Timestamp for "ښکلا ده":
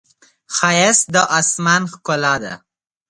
1.91-2.53